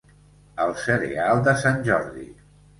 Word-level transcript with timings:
El 0.65 0.73
cereal 0.85 1.45
de 1.51 1.55
sant 1.67 1.81
Jordi. 1.93 2.29